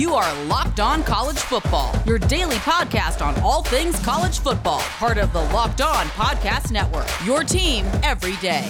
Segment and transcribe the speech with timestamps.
[0.00, 5.18] You are Locked On College Football, your daily podcast on all things college football, part
[5.18, 7.06] of the Locked On Podcast Network.
[7.26, 8.66] Your team every day.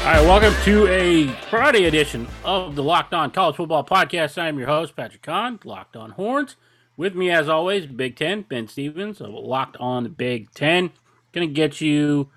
[0.00, 4.38] All right, welcome to a Friday edition of the Locked On College Football Podcast.
[4.40, 6.56] I'm your host, Patrick Kahn, Locked On Horns.
[7.00, 10.90] With me, as always, Big Ten, Ben Stevens of Locked On the Big Ten.
[11.32, 12.28] Going to get you,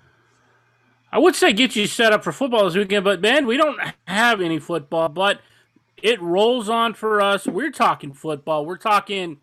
[1.12, 3.78] I would say get you set up for football this weekend, but Ben, we don't
[4.06, 5.42] have any football, but
[6.02, 7.46] it rolls on for us.
[7.46, 8.64] We're talking football.
[8.64, 9.36] We're talking,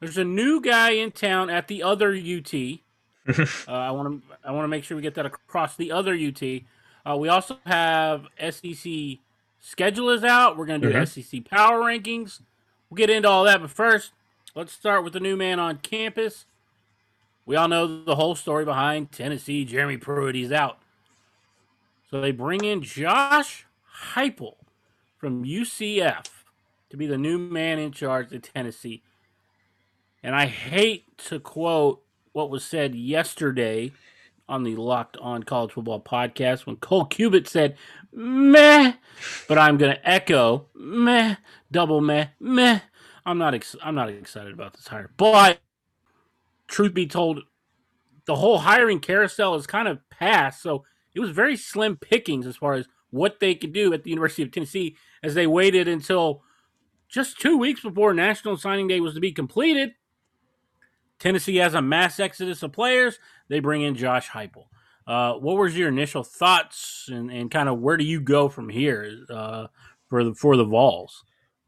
[0.00, 2.52] there's a new guy in town at the other UT.
[3.66, 6.12] uh, I want to I want to make sure we get that across the other
[6.12, 6.42] UT.
[7.10, 8.92] Uh, we also have SEC
[9.60, 10.58] schedule is out.
[10.58, 11.08] We're going to do Mhm.
[11.08, 12.42] SEC power rankings.
[12.90, 14.12] We'll get into all that, but first,
[14.54, 16.46] let's start with the new man on campus.
[17.44, 19.64] We all know the whole story behind Tennessee.
[19.64, 20.78] Jeremy Pruitt, he's out.
[22.10, 23.66] So they bring in Josh
[24.14, 24.56] Heupel
[25.16, 26.26] from UCF
[26.90, 29.02] to be the new man in charge of Tennessee.
[30.22, 33.92] And I hate to quote what was said yesterday
[34.48, 37.76] on the Locked On College Football podcast when Cole Cubitt said,
[38.12, 38.92] meh,
[39.48, 41.36] but I'm going to echo, meh,
[41.70, 42.80] double meh, meh.
[43.24, 45.10] I'm not, ex- I'm not excited about this hire.
[45.16, 45.60] But
[46.66, 47.40] truth be told,
[48.24, 50.62] the whole hiring carousel is kind of past.
[50.62, 50.84] So
[51.14, 54.42] it was very slim pickings as far as what they could do at the University
[54.42, 56.42] of Tennessee as they waited until
[57.08, 59.92] just two weeks before National Signing Day was to be completed.
[61.18, 63.18] Tennessee has a mass exodus of players.
[63.48, 64.64] They bring in Josh Heupel.
[65.06, 68.68] Uh, what was your initial thoughts and, and kind of where do you go from
[68.68, 69.66] here uh,
[70.08, 71.24] for the for the Vols?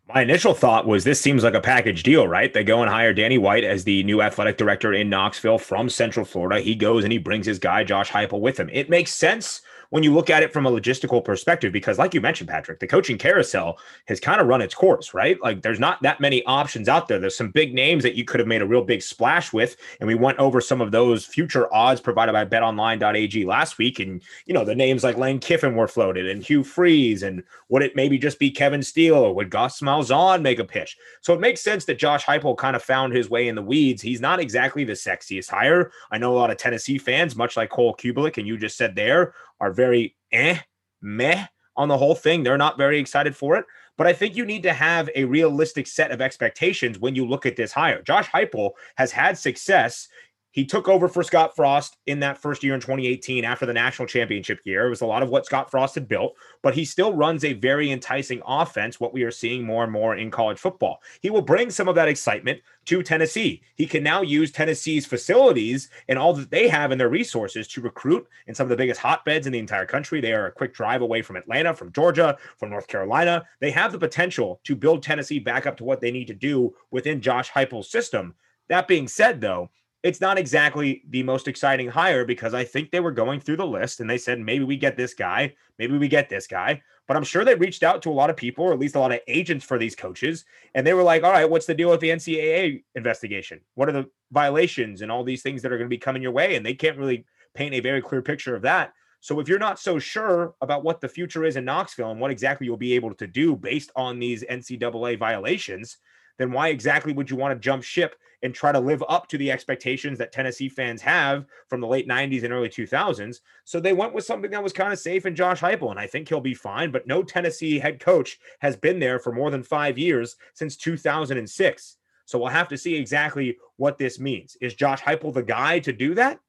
[0.07, 2.53] My initial thought was this seems like a package deal, right?
[2.53, 6.27] They go and hire Danny White as the new athletic director in Knoxville from Central
[6.27, 6.61] Florida.
[6.61, 8.69] He goes and he brings his guy, Josh Heupel, with him.
[8.71, 9.63] It makes sense
[9.95, 12.87] when you look at it from a logistical perspective because, like you mentioned, Patrick, the
[12.87, 15.41] coaching carousel has kind of run its course, right?
[15.41, 17.21] Like there's not that many options out there.
[17.21, 19.77] There's some big names that you could have made a real big splash with.
[20.01, 24.01] And we went over some of those future odds provided by betonline.ag last week.
[24.01, 27.23] And, you know, the names like Lane Kiffin were floated and Hugh Freeze.
[27.23, 30.97] And would it maybe just be Kevin Steele or would Gus Malzahn make a pitch?
[31.21, 34.03] So it makes sense that Josh Heupel kind of found his way in the weeds.
[34.03, 35.93] He's not exactly the sexiest hire.
[36.11, 38.97] I know a lot of Tennessee fans, much like Cole Cubelic, and you just said
[38.97, 40.59] there, are very eh,
[41.01, 42.43] meh on the whole thing.
[42.43, 43.65] They're not very excited for it.
[43.97, 47.47] But I think you need to have a realistic set of expectations when you look
[47.47, 48.03] at this hire.
[48.03, 50.09] Josh Heupel has had success.
[50.55, 54.07] He took over for Scott Frost in that first year in 2018 after the national
[54.07, 54.87] championship year.
[54.87, 57.55] It was a lot of what Scott Frost had built, but he still runs a
[57.55, 61.03] very enticing offense, what we are seeing more and more in college football.
[61.21, 63.63] He will bring some of that excitement to Tennessee.
[63.75, 67.81] He can now use Tennessee's facilities and all that they have in their resources to
[67.81, 70.21] recruit in some of the biggest hotbeds in the entire country.
[70.21, 73.45] They are a quick drive away from Atlanta, from Georgia, from North Carolina.
[73.59, 76.77] They have the potential to build Tennessee back up to what they need to do
[76.93, 78.37] within Josh Heupel's system.
[78.69, 79.71] That being said, though,
[80.05, 83.67] it's not exactly the most exciting hire because I think they were going through the
[83.67, 86.83] list and they said, maybe we get this guy, maybe we get this guy.
[87.09, 88.99] But I'm sure they reached out to a lot of people, or at least a
[88.99, 90.45] lot of agents for these coaches.
[90.75, 93.63] And they were like, all right, what's the deal with the NCAA investigation?
[93.77, 96.33] What are the violations and all these things that are going to be coming your
[96.33, 96.55] way?
[96.55, 98.93] And they can't really paint a very clear picture of that.
[99.21, 102.31] So if you're not so sure about what the future is in Knoxville and what
[102.31, 105.97] exactly you'll be able to do based on these NCAA violations,
[106.39, 109.39] then why exactly would you want to jump ship and try to live up to
[109.39, 113.41] the expectations that Tennessee fans have from the late 90s and early 2000s?
[113.65, 116.07] So they went with something that was kind of safe in Josh Heupel, and I
[116.07, 116.91] think he'll be fine.
[116.91, 121.97] But no Tennessee head coach has been there for more than five years since 2006.
[122.27, 124.57] So we'll have to see exactly what this means.
[124.61, 126.41] Is Josh Heupel the guy to do that?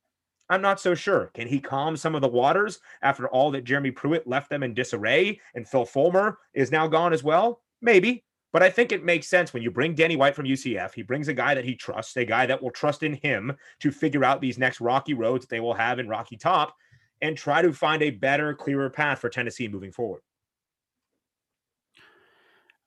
[0.50, 1.32] I'm not so sure.
[1.34, 4.74] Can he calm some of the waters after all that Jeremy Pruitt left them in
[4.74, 7.62] disarray and Phil Fulmer is now gone as well?
[7.82, 8.24] Maybe.
[8.56, 10.94] But I think it makes sense when you bring Danny White from UCF.
[10.94, 13.52] He brings a guy that he trusts, a guy that will trust in him
[13.82, 16.74] to figure out these next rocky roads that they will have in Rocky Top
[17.22, 20.22] and try to find a better, clearer path for Tennessee moving forward.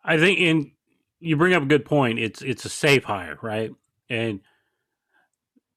[0.02, 0.72] I think in
[1.20, 2.18] you bring up a good point.
[2.18, 3.70] It's it's a safe hire, right?
[4.08, 4.40] And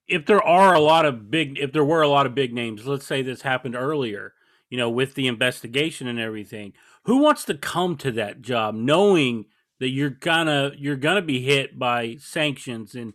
[0.07, 2.87] if there are a lot of big if there were a lot of big names,
[2.87, 4.35] let's say this happened earlier,
[4.69, 6.71] you know, with the investigation and everything,
[7.03, 9.47] who wants to come to that job knowing
[9.81, 13.13] that you're gonna you're gonna be hit by sanctions and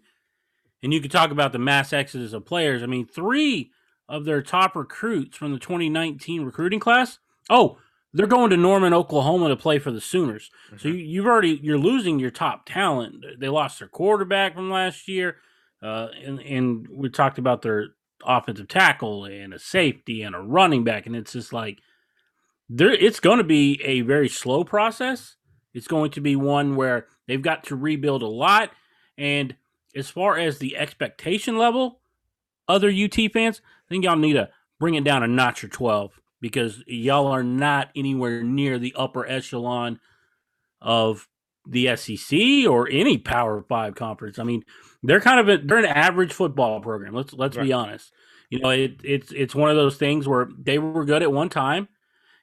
[0.82, 2.82] and you could talk about the mass exodus of players.
[2.82, 3.70] I mean, three
[4.08, 7.20] of their top recruits from the 2019 recruiting class.
[7.48, 7.78] Oh,
[8.12, 10.50] they're going to Norman, Oklahoma to play for the Sooners.
[10.76, 13.24] So you, you've already you're losing your top talent.
[13.38, 15.36] They lost their quarterback from last year.
[15.80, 17.90] Uh, and, and we talked about their
[18.24, 21.78] offensive tackle and a safety and a running back, and it's just like
[22.68, 22.90] there.
[22.90, 25.36] It's going to be a very slow process.
[25.76, 28.70] It's going to be one where they've got to rebuild a lot.
[29.18, 29.54] And
[29.94, 32.00] as far as the expectation level,
[32.66, 34.48] other UT fans, I think y'all need to
[34.80, 39.26] bring it down a notch or twelve because y'all are not anywhere near the upper
[39.26, 40.00] echelon
[40.80, 41.28] of
[41.68, 44.38] the SEC or any Power Five conference.
[44.38, 44.64] I mean,
[45.02, 47.12] they're kind of a, they're an average football program.
[47.12, 47.64] Let's let's right.
[47.64, 48.12] be honest.
[48.48, 51.50] You know, it, it's it's one of those things where they were good at one
[51.50, 51.88] time,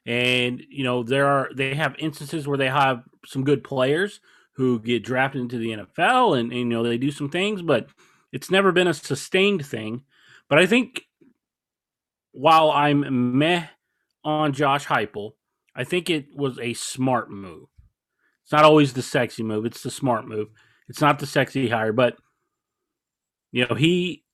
[0.06, 4.20] and you know there are they have instances where they have some good players
[4.56, 7.88] who get drafted into the NFL, and, and you know they do some things, but
[8.32, 10.02] it's never been a sustained thing.
[10.48, 11.02] But I think
[12.32, 13.66] while I'm meh
[14.24, 15.32] on Josh Heupel,
[15.74, 17.68] I think it was a smart move.
[18.44, 20.48] It's not always the sexy move; it's the smart move.
[20.88, 22.16] It's not the sexy hire, but
[23.52, 24.24] you know he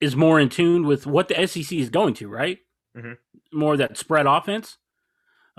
[0.00, 2.58] is more in tune with what the SEC is going to, right?
[2.96, 3.58] Mm-hmm.
[3.58, 4.78] More that spread offense.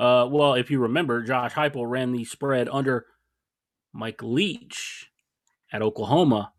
[0.02, 3.06] Uh, well, if you remember, Josh Heupel ran the spread under
[3.94, 5.12] Mike Leach
[5.72, 6.54] at Oklahoma.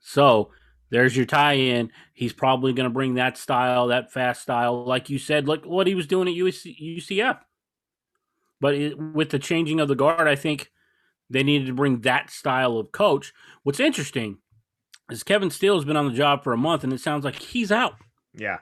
[0.00, 0.52] So
[0.88, 1.92] there's your tie-in.
[2.14, 5.86] He's probably going to bring that style, that fast style, like you said, like what
[5.86, 7.40] he was doing at UC, UCF.
[8.58, 10.70] But it, with the changing of the guard, I think
[11.28, 13.34] they needed to bring that style of coach.
[13.64, 14.38] What's interesting
[15.10, 17.36] is Kevin Steele has been on the job for a month, and it sounds like
[17.38, 17.96] he's out.
[18.32, 18.60] Yeah.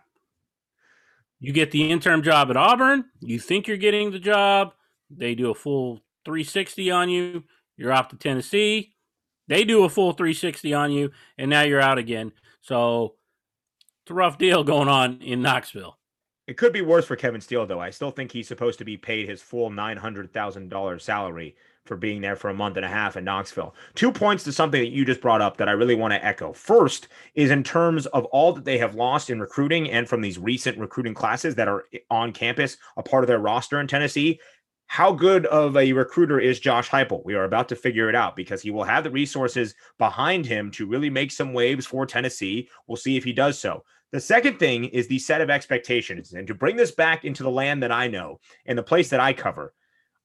[1.39, 3.05] You get the interim job at Auburn.
[3.21, 4.73] You think you're getting the job.
[5.11, 7.45] They do a full 360 on you.
[7.77, 8.95] You're off to Tennessee.
[9.49, 12.33] They do a full 360 on you, and now you're out again.
[12.63, 13.15] So
[14.03, 15.99] it's a rough deal going on in Knoxville.
[16.47, 17.81] It could be worse for Kevin Steele, though.
[17.81, 21.57] I still think he's supposed to be paid his full $900,000 salary
[21.87, 23.75] for being there for a month and a half in Knoxville.
[23.95, 26.53] Two points to something that you just brought up that I really want to echo.
[26.53, 30.39] First is in terms of all that they have lost in recruiting and from these
[30.39, 34.41] recent recruiting classes that are on campus, a part of their roster in Tennessee.
[34.89, 37.25] How good of a recruiter is Josh Heupel?
[37.25, 40.71] We are about to figure it out because he will have the resources behind him
[40.73, 42.69] to really make some waves for Tennessee.
[42.87, 43.83] We'll see if he does so.
[44.13, 46.33] The second thing is the set of expectations.
[46.33, 49.21] And to bring this back into the land that I know and the place that
[49.21, 49.75] I cover,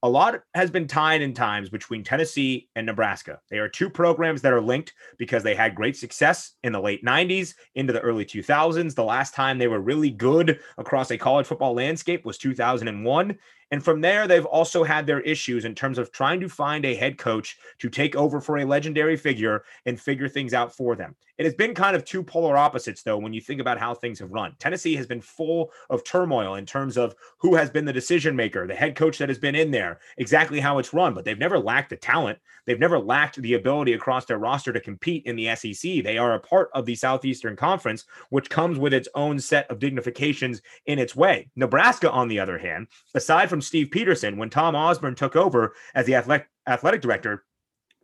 [0.03, 3.39] a lot has been tied in times between Tennessee and Nebraska.
[3.49, 7.05] They are two programs that are linked because they had great success in the late
[7.05, 8.95] 90s into the early 2000s.
[8.95, 13.37] The last time they were really good across a college football landscape was 2001.
[13.71, 16.95] And from there, they've also had their issues in terms of trying to find a
[16.95, 21.15] head coach to take over for a legendary figure and figure things out for them.
[21.37, 24.19] It has been kind of two polar opposites, though, when you think about how things
[24.19, 24.55] have run.
[24.59, 28.67] Tennessee has been full of turmoil in terms of who has been the decision maker,
[28.67, 31.57] the head coach that has been in there, exactly how it's run, but they've never
[31.57, 32.37] lacked the talent.
[32.65, 36.03] They've never lacked the ability across their roster to compete in the SEC.
[36.03, 39.79] They are a part of the Southeastern Conference, which comes with its own set of
[39.79, 41.49] dignifications in its way.
[41.55, 46.05] Nebraska, on the other hand, aside from Steve Pederson when Tom Osborne took over as
[46.05, 47.43] the athletic, athletic director,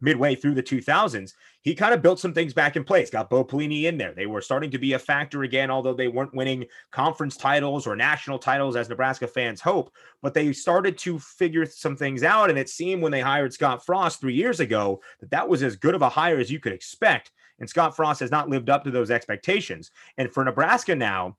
[0.01, 3.43] midway through the 2000s, he kind of built some things back in place, got Bo
[3.43, 4.13] Pelini in there.
[4.13, 7.95] They were starting to be a factor again, although they weren't winning conference titles or
[7.95, 9.91] national titles as Nebraska fans hope.
[10.21, 12.49] But they started to figure some things out.
[12.49, 15.75] And it seemed when they hired Scott Frost three years ago that that was as
[15.75, 17.31] good of a hire as you could expect.
[17.59, 19.91] And Scott Frost has not lived up to those expectations.
[20.17, 21.37] And for Nebraska now,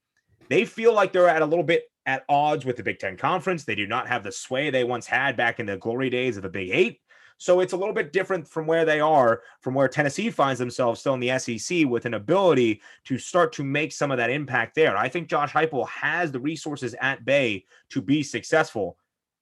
[0.48, 3.64] they feel like they're at a little bit at odds with the Big Ten Conference.
[3.64, 6.42] They do not have the sway they once had back in the glory days of
[6.42, 7.00] the Big Eight.
[7.36, 11.00] So it's a little bit different from where they are, from where Tennessee finds themselves
[11.00, 14.74] still in the SEC with an ability to start to make some of that impact
[14.74, 14.96] there.
[14.96, 18.96] I think Josh Heupel has the resources at bay to be successful.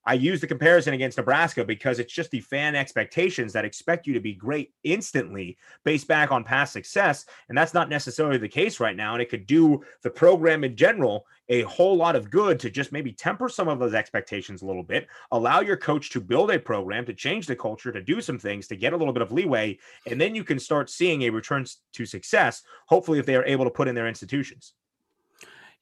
[0.06, 4.14] I use the comparison against Nebraska because it's just the fan expectations that expect you
[4.14, 7.26] to be great instantly based back on past success.
[7.48, 9.14] And that's not necessarily the case right now.
[9.14, 12.92] And it could do the program in general a whole lot of good to just
[12.92, 16.58] maybe temper some of those expectations a little bit, allow your coach to build a
[16.58, 19.32] program, to change the culture, to do some things, to get a little bit of
[19.32, 19.78] leeway.
[20.08, 23.64] And then you can start seeing a return to success, hopefully, if they are able
[23.64, 24.74] to put in their institutions.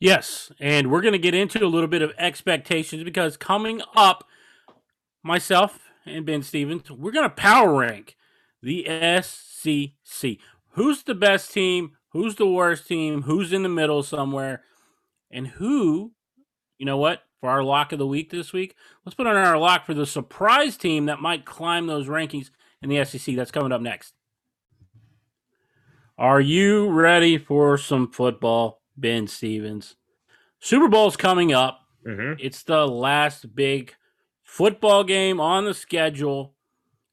[0.05, 4.29] Yes, and we're going to get into a little bit of expectations because coming up,
[5.23, 8.15] myself and Ben Stevens, we're going to power rank
[8.63, 8.85] the
[9.23, 10.33] SEC.
[10.73, 11.93] Who's the best team?
[12.11, 13.23] Who's the worst team?
[13.23, 14.65] Who's in the middle somewhere?
[15.31, 16.13] And who,
[16.77, 19.57] you know what, for our lock of the week this week, let's put on our
[19.57, 22.51] lock for the surprise team that might climb those rankings
[22.83, 23.37] in the SEC.
[23.37, 24.13] That's coming up next.
[26.19, 28.83] Are you ready for some football?
[28.97, 29.97] Ben Stevens.
[30.61, 31.81] Super Bowl's coming up.
[32.07, 32.41] Mm-hmm.
[32.41, 33.95] It's the last big
[34.43, 36.55] football game on the schedule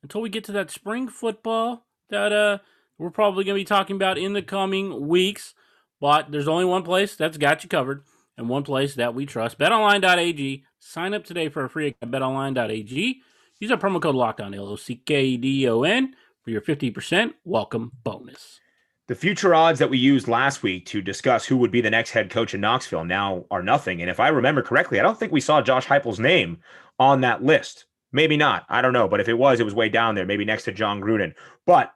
[0.03, 2.57] until we get to that spring football that uh
[3.01, 5.55] we're probably going to be talking about in the coming weeks.
[6.00, 8.03] But there's only one place that's got you covered
[8.38, 9.57] and one place that we trust.
[9.57, 10.63] BetOnline.ag.
[10.79, 12.13] Sign up today for a free account.
[12.13, 13.21] at BetOnline.ag.
[13.59, 17.33] Use our promo code LOCKDOWN, L O C K D O N, for your 50%
[17.43, 18.61] welcome bonus.
[19.08, 22.12] The future odds that we used last week to discuss who would be the next
[22.12, 24.01] head coach in Knoxville now are nothing.
[24.01, 26.60] And if I remember correctly, I don't think we saw Josh Heupel's name
[27.00, 27.86] on that list.
[28.13, 28.65] Maybe not.
[28.70, 29.08] I don't know.
[29.08, 31.34] But if it was, it was way down there, maybe next to Jon Gruden.
[31.65, 31.93] But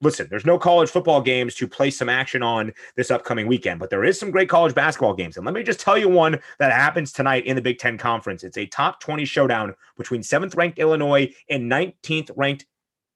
[0.00, 3.90] listen, there's no college football games to place some action on this upcoming weekend, but
[3.90, 5.36] there is some great college basketball games.
[5.36, 8.44] And let me just tell you one that happens tonight in the Big Ten Conference.
[8.44, 12.66] It's a top 20 showdown between seventh ranked Illinois and 19th ranked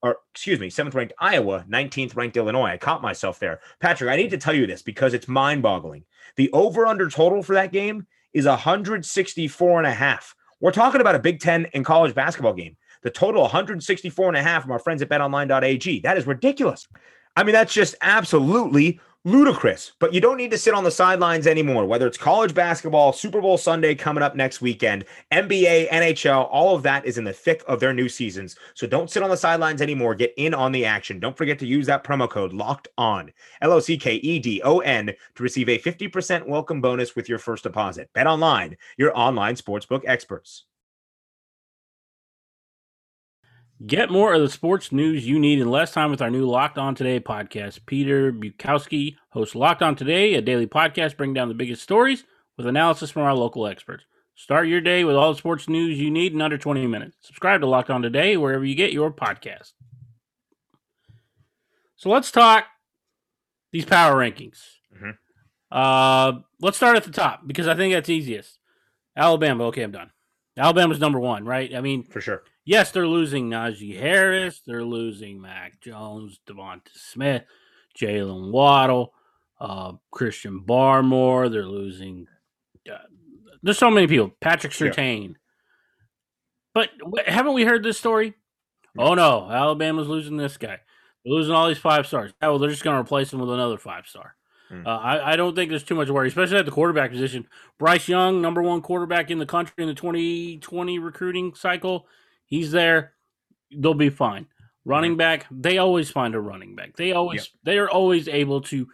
[0.03, 2.71] or excuse me, seventh ranked Iowa, 19th ranked Illinois.
[2.71, 3.61] I caught myself there.
[3.81, 6.05] Patrick, I need to tell you this because it's mind boggling.
[6.37, 10.35] The over under total for that game is 164 and a half.
[10.61, 12.77] We're talking about a Big Ten and college basketball game.
[13.03, 16.01] The total 164 and a half from our friends at betonline.ag.
[16.01, 16.87] That is ridiculous.
[17.37, 19.93] I mean, that's just absolutely ludicrous.
[19.99, 23.41] But you don't need to sit on the sidelines anymore, whether it's college basketball, Super
[23.41, 27.63] Bowl Sunday coming up next weekend, NBA, NHL, all of that is in the thick
[27.67, 28.57] of their new seasons.
[28.75, 30.15] So don't sit on the sidelines anymore.
[30.15, 31.21] Get in on the action.
[31.21, 34.63] Don't forget to use that promo code locked on, L O C K E D
[34.65, 38.11] O N, to receive a 50% welcome bonus with your first deposit.
[38.15, 40.65] Bet online, your online sportsbook experts.
[43.87, 46.79] Get more of the sports news you need in less time with our new Locked
[46.79, 47.87] On Today podcast.
[47.87, 52.25] Peter Bukowski hosts Locked On Today, a daily podcast bringing down the biggest stories
[52.57, 54.03] with analysis from our local experts.
[54.35, 57.19] Start your day with all the sports news you need in under 20 minutes.
[57.21, 59.75] Subscribe to Locked On Today wherever you get your podcast.
[61.95, 62.65] So let's talk
[63.71, 64.59] these power rankings.
[64.93, 65.11] Mm-hmm.
[65.71, 68.59] Uh, let's start at the top because I think that's easiest.
[69.17, 69.67] Alabama.
[69.67, 70.11] Okay, I'm done.
[70.57, 71.73] Alabama's number one, right?
[71.73, 77.45] I mean, for sure yes, they're losing Najee Harris, they're losing Mac Jones, DeVonta Smith,
[77.99, 79.15] Jaylen Waddle,
[79.59, 81.51] uh, Christian Barmore.
[81.51, 82.27] They're losing.
[82.89, 82.99] Uh,
[83.63, 84.31] there's so many people.
[84.41, 85.31] Patrick Surtain.
[85.31, 85.35] Yeah.
[86.75, 86.91] But
[87.27, 88.35] haven't we heard this story?
[88.97, 90.79] Oh no, Alabama's losing this guy.
[91.25, 92.33] They're losing all these five stars.
[92.43, 94.37] Oh, well, they're just going to replace him with another five star.
[94.71, 94.87] Mm.
[94.87, 97.47] Uh, I, I, don't think there's too much worry, especially at the quarterback position.
[97.79, 102.07] Bryce Young, number one quarterback in the country in the 2020 recruiting cycle,
[102.49, 103.13] He's there.
[103.71, 104.47] They'll be fine.
[104.85, 106.97] Running back, they always find a running back.
[106.97, 107.49] They always yep.
[107.65, 108.89] they are always able to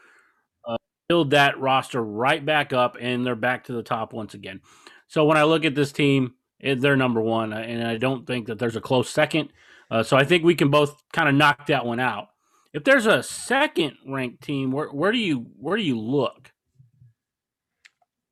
[0.66, 0.76] uh,
[1.08, 4.60] build that roster right back up, and they're back to the top once again.
[5.06, 8.26] So when I look at this team, it, they're number one, uh, and I don't
[8.26, 9.50] think that there's a close second.
[9.90, 12.28] Uh, so I think we can both kind of knock that one out.
[12.72, 16.52] If there's a second ranked team, where where do you where do you look?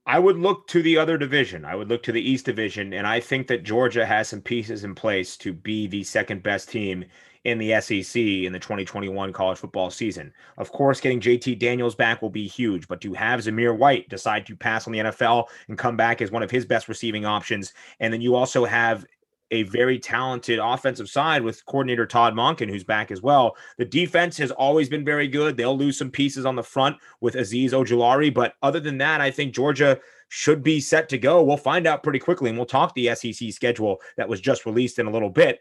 [0.05, 1.65] I would look to the other division.
[1.65, 4.83] I would look to the East Division, and I think that Georgia has some pieces
[4.83, 7.05] in place to be the second best team
[7.45, 10.33] in the SEC in the 2021 college football season.
[10.59, 14.45] Of course, getting JT Daniels back will be huge, but to have Zamir White decide
[14.47, 17.73] to pass on the NFL and come back as one of his best receiving options,
[18.01, 19.05] and then you also have
[19.53, 23.55] a very talented offensive side with coordinator Todd Monken, who's back as well.
[23.79, 25.57] The defense has always been very good.
[25.57, 29.31] They'll lose some pieces on the front with Azeez Ojulari, but other than that, I
[29.31, 31.43] think Georgia should be set to go.
[31.43, 34.99] We'll find out pretty quickly, and we'll talk the SEC schedule that was just released
[34.99, 35.61] in a little bit.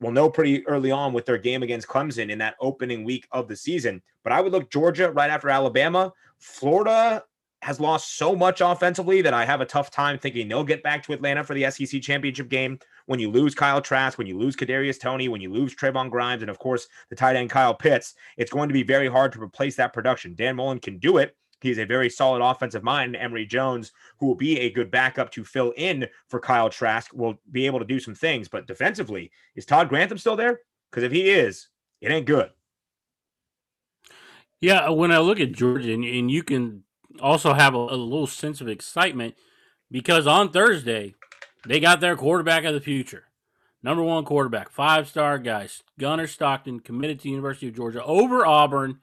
[0.00, 3.46] We'll know pretty early on with their game against Clemson in that opening week of
[3.46, 4.02] the season.
[4.24, 6.12] But I would look Georgia right after Alabama.
[6.40, 7.22] Florida,
[7.62, 11.04] has lost so much offensively that I have a tough time thinking they'll get back
[11.04, 12.76] to Atlanta for the SEC championship game.
[13.06, 16.42] When you lose Kyle Trask, when you lose Kadarius Toney, when you lose Trevon Grimes,
[16.42, 19.40] and of course the tight end Kyle Pitts, it's going to be very hard to
[19.40, 20.34] replace that production.
[20.34, 21.36] Dan Mullen can do it.
[21.60, 23.14] He's a very solid offensive mind.
[23.14, 27.36] Emory Jones, who will be a good backup to fill in for Kyle Trask, will
[27.52, 28.48] be able to do some things.
[28.48, 30.58] But defensively, is Todd Grantham still there?
[30.90, 31.68] Because if he is,
[32.00, 32.50] it ain't good.
[34.60, 36.82] Yeah, when I look at Georgia, and, and you can
[37.20, 39.34] also have a, a little sense of excitement
[39.90, 41.14] because on Thursday
[41.66, 43.24] they got their quarterback of the future,
[43.82, 48.46] number one quarterback, five star guy, Gunnar Stockton, committed to the University of Georgia over
[48.46, 48.98] Auburn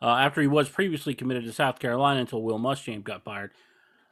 [0.00, 3.52] uh, after he was previously committed to South Carolina until Will Muschamp got fired.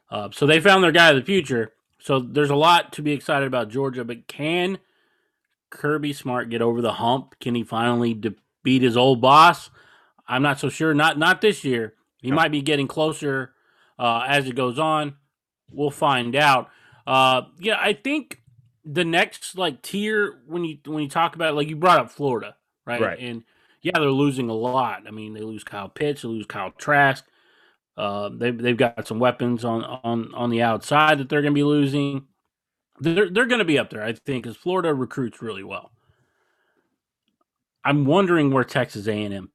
[0.09, 1.73] Uh, so they found their guy of the future.
[1.99, 4.79] So there's a lot to be excited about Georgia, but can
[5.69, 7.35] Kirby Smart get over the hump?
[7.39, 9.69] Can he finally de- beat his old boss?
[10.27, 10.93] I'm not so sure.
[10.93, 11.93] Not not this year.
[12.21, 13.53] He might be getting closer
[13.97, 15.15] uh, as it goes on.
[15.71, 16.69] We'll find out.
[17.07, 18.41] Uh, yeah, I think
[18.85, 22.11] the next like tier when you when you talk about it, like you brought up
[22.11, 23.01] Florida, right?
[23.01, 23.19] Right.
[23.19, 23.43] And
[23.81, 25.03] yeah, they're losing a lot.
[25.07, 27.25] I mean, they lose Kyle Pitts, they lose Kyle Trask.
[27.97, 31.57] Uh, they've they've got some weapons on on on the outside that they're going to
[31.57, 32.25] be losing.
[32.99, 35.91] They're they're going to be up there, I think, because Florida recruits really well.
[37.83, 39.51] I'm wondering where Texas A&M.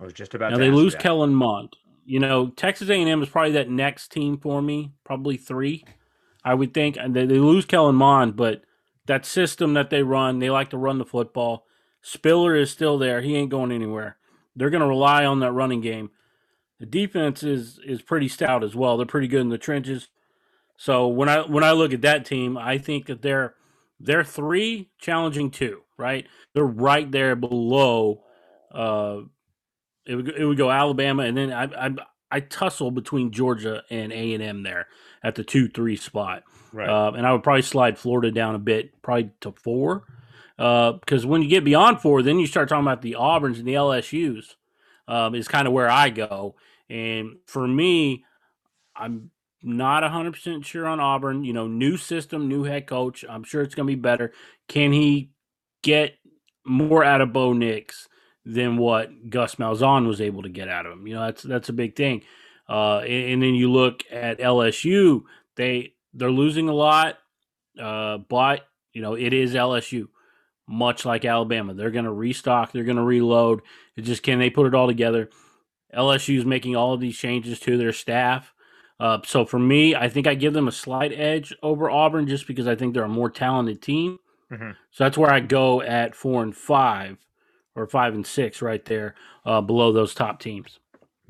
[0.00, 0.94] I was just about now they lose.
[0.94, 1.76] Kellen Mond.
[2.04, 5.84] You know, Texas A&M is probably that next team for me, probably three,
[6.42, 6.96] I would think.
[6.96, 8.62] And they, they lose Kellen Mond, but
[9.06, 11.66] that system that they run, they like to run the football.
[12.02, 14.16] Spiller is still there; he ain't going anywhere.
[14.56, 16.10] They're going to rely on that running game.
[16.78, 18.96] The defense is is pretty stout as well.
[18.96, 20.08] They're pretty good in the trenches.
[20.76, 23.54] So when I when I look at that team, I think that they're
[24.00, 26.26] they're three challenging two, right?
[26.54, 28.24] They're right there below.
[28.72, 29.22] Uh,
[30.10, 31.90] it would it would go Alabama, and then I I,
[32.32, 34.88] I tussle between Georgia and A and M there
[35.22, 36.88] at the two three spot, Right.
[36.88, 40.04] uh, and I would probably slide Florida down a bit, probably to four,
[40.56, 43.74] because when you get beyond four, then you start talking about the Auburns and the
[43.74, 44.56] LSU's.
[45.08, 46.54] Um, is kind of where I go,
[46.88, 48.24] and for me,
[48.94, 49.30] I'm
[49.62, 51.44] not 100% sure on Auburn.
[51.44, 53.24] You know, new system, new head coach.
[53.28, 54.32] I'm sure it's going to be better.
[54.68, 55.30] Can he
[55.82, 56.14] get
[56.64, 58.08] more out of Bo Nix
[58.44, 61.06] than what Gus Malzahn was able to get out of him?
[61.06, 62.22] You know, that's that's a big thing.
[62.68, 65.22] Uh, and, and then you look at LSU.
[65.56, 67.18] They they're losing a lot,
[67.80, 70.08] uh, but you know it is LSU.
[70.68, 72.70] Much like Alabama, they're going to restock.
[72.70, 73.60] They're going to reload.
[73.96, 75.28] It just can they put it all together?
[75.94, 78.54] LSU is making all of these changes to their staff.
[79.00, 82.46] Uh, so for me, I think I give them a slight edge over Auburn just
[82.46, 84.18] because I think they're a more talented team.
[84.52, 84.76] Mhm.
[84.92, 87.16] So that's where I go at four and five,
[87.76, 90.78] or five and six, right there uh, below those top teams.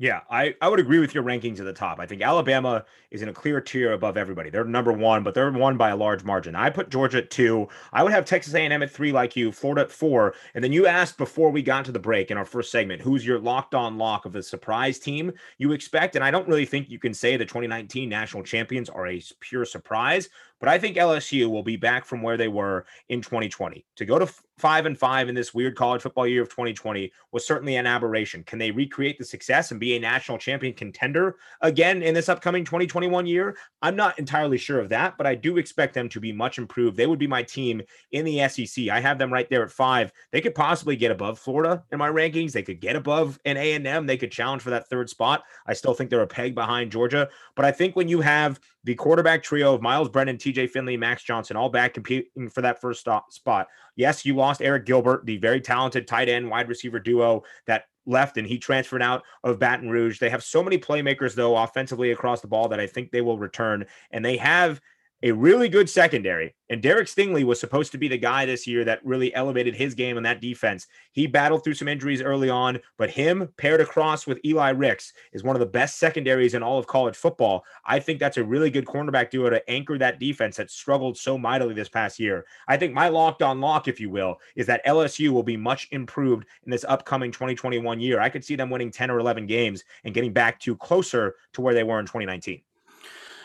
[0.01, 1.99] Yeah, I, I would agree with your rankings at the top.
[1.99, 4.49] I think Alabama is in a clear tier above everybody.
[4.49, 6.55] They're number one, but they're one by a large margin.
[6.55, 7.69] I put Georgia at two.
[7.93, 10.33] I would have Texas A&M at three, like you, Florida at four.
[10.55, 13.23] And then you asked before we got to the break in our first segment, who's
[13.23, 16.15] your locked on lock of the surprise team you expect?
[16.15, 19.65] And I don't really think you can say the 2019 national champions are a pure
[19.65, 20.29] surprise,
[20.61, 23.83] but I think LSU will be back from where they were in 2020.
[23.97, 27.47] To go to five and five in this weird college football year of 2020 was
[27.47, 28.43] certainly an aberration.
[28.43, 32.63] Can they recreate the success and be a national champion contender again in this upcoming
[32.63, 33.57] 2021 year?
[33.81, 36.95] I'm not entirely sure of that, but I do expect them to be much improved.
[36.95, 38.89] They would be my team in the SEC.
[38.89, 40.11] I have them right there at five.
[40.31, 42.51] They could possibly get above Florida in my rankings.
[42.51, 44.05] They could get above an A and M.
[44.05, 45.43] They could challenge for that third spot.
[45.65, 48.95] I still think they're a peg behind Georgia, but I think when you have the
[48.95, 53.07] quarterback trio of Myles Brennan, TJ Finley, Max Johnson, all back competing for that first
[53.29, 53.67] spot.
[53.95, 58.37] Yes, you lost Arik Gilbert, the very talented tight end wide receiver duo that left
[58.37, 60.19] and he transferred out of Baton Rouge.
[60.19, 63.37] They have so many playmakers, though, offensively across the ball that I think they will
[63.37, 63.85] return.
[64.11, 64.81] And they have
[65.23, 66.55] a really good secondary.
[66.69, 69.93] And Derek Stingley was supposed to be the guy this year that really elevated his
[69.93, 70.87] game on that defense.
[71.11, 75.43] He battled through some injuries early on, but him paired across with Eli Ricks is
[75.43, 77.65] one of the best secondaries in all of college football.
[77.85, 81.37] I think that's a really good cornerback duo to anchor that defense that struggled so
[81.37, 82.45] mightily this past year.
[82.67, 85.87] I think my locked on lock, if you will, is that LSU will be much
[85.91, 88.19] improved in this upcoming 2021 year.
[88.21, 91.61] I could see them winning 10 or 11 games and getting back to closer to
[91.61, 92.61] where they were in 2019.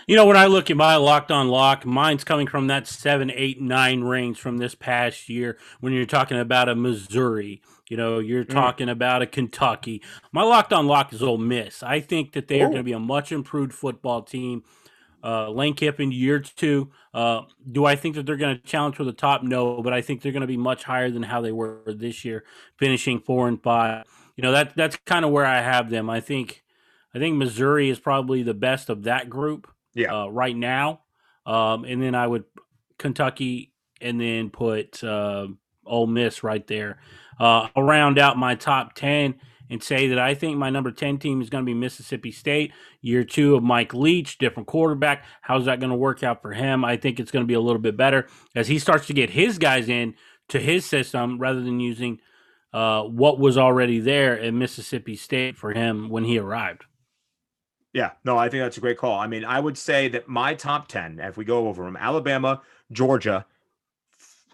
[0.06, 3.28] You know, when I look at my locked on lock, mine's coming from that seven,
[3.34, 5.58] eight, nine range from this past year.
[5.80, 8.50] When you're talking about a Missouri, you know, you're Mm.
[8.50, 10.00] talking about a Kentucky.
[10.30, 11.82] My locked on lock is Ole Miss.
[11.82, 14.62] I think that they are going to be a much improved football team.
[15.24, 16.92] Uh, Lane Kiffin, year two.
[17.12, 17.42] Uh,
[17.72, 19.42] do I think that they're going to challenge for the top?
[19.42, 22.24] No, but I think they're going to be much higher than how they were this
[22.24, 22.44] year,
[22.76, 24.04] finishing four and five.
[24.36, 26.08] You know, that that's kind of where I have them.
[26.08, 26.62] I think,
[27.12, 29.66] I think Missouri is probably the best of that group
[29.96, 30.14] Yeah.
[30.14, 31.00] uh, right now.
[31.44, 32.44] Um, and then I would
[32.98, 35.48] Kentucky and then put uh,
[35.84, 36.98] Ole Miss right there.
[37.38, 39.36] Uh, I'll round out my top 10
[39.68, 42.72] and say that I think my number 10 team is going to be Mississippi State.
[43.00, 45.24] Year two of Mike Leach, different quarterback.
[45.42, 46.84] How's that going to work out for him?
[46.84, 49.30] I think it's going to be a little bit better as he starts to get
[49.30, 50.14] his guys in
[50.48, 52.20] to his system rather than using
[52.72, 56.84] uh, what was already there at Mississippi State for him when he arrived.
[57.96, 59.18] Yeah, no, I think that's a great call.
[59.18, 62.60] I mean, I would say that my top 10, if we go over them, Alabama,
[62.92, 63.46] Georgia,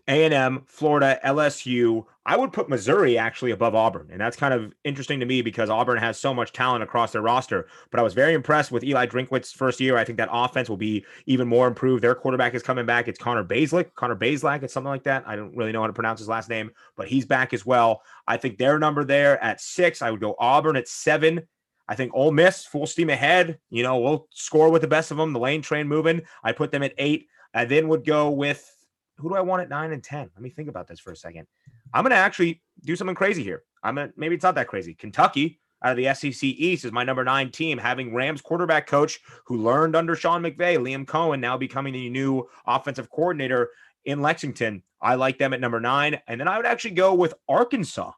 [0.07, 4.11] A&M, Florida, LSU, I would put Missouri actually above Auburn.
[4.12, 7.22] And that's kind of interesting to me because Auburn has so much talent across their
[7.22, 7.66] roster.
[7.90, 9.96] But I was very impressed with Eli Drinkwitz's first year.
[9.96, 12.05] I think that offense will be even more improved.
[12.05, 13.09] Their quarterback is coming back.
[13.09, 15.24] It's Connor Baslick, Connor Baslack, it's something like that.
[15.26, 18.02] I don't really know how to pronounce his last name, but he's back as well.
[18.24, 20.00] I think their number there at six.
[20.00, 21.48] I would go Auburn at seven.
[21.88, 23.59] I think Ole Miss full steam ahead.
[23.71, 25.33] You know, we'll score with the best of them.
[25.33, 26.23] The lane train moving.
[26.42, 27.27] I put them at eight.
[27.55, 28.68] I then would go with
[29.16, 30.31] who do I want at nine and ten?
[30.35, 31.47] Let me think about this for a second.
[31.92, 33.62] I'm gonna actually do something crazy here.
[33.83, 34.95] I'm gonna maybe it's not that crazy.
[34.95, 39.21] Kentucky out of the SEC East is my number nine team, having Rams quarterback coach
[39.47, 43.71] who learned under Sean McVay, Liam Coen, now becoming the new offensive coordinator
[44.05, 44.83] in Lexington.
[45.01, 48.12] I like them at number nine, and then I would actually go with Arkansas.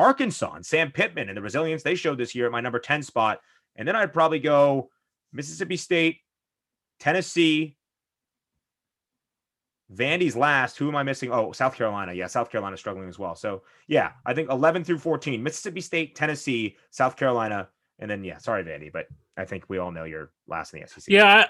[0.00, 3.02] Arkansas and Sam Pittman and the resilience they showed this year at my number 10
[3.02, 3.40] spot.
[3.76, 4.90] And then I'd probably go
[5.32, 6.18] Mississippi State,
[6.98, 7.76] Tennessee,
[9.94, 10.78] Vandy's last.
[10.78, 11.32] Who am I missing?
[11.32, 12.12] Oh, South Carolina.
[12.12, 13.34] Yeah, South Carolina struggling as well.
[13.34, 18.38] So yeah, I think 11 through 14, Mississippi State, Tennessee, South Carolina, and then yeah,
[18.38, 21.04] sorry Vandy, but I think we all know you're last in the SEC.
[21.08, 21.46] Yeah, I,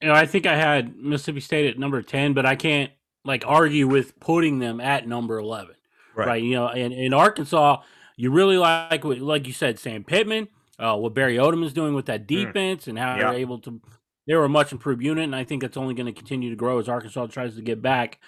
[0.00, 2.90] you know, I think I had Mississippi State at number 10, but I can't
[3.24, 5.74] like argue with putting them at number 11.
[6.14, 6.26] Right.
[6.26, 6.42] right?
[6.42, 7.82] You know, and in Arkansas,
[8.16, 10.48] you really like what, like you said, Sam Pittman,
[10.78, 12.26] uh, what Barry Odom is doing with that mm.
[12.26, 12.88] defense, mm.
[12.88, 13.80] and how they're able to
[14.26, 16.56] they were a much improved unit, and I think that's only going to continue to
[16.56, 18.20] grow as Arkansas tries to get back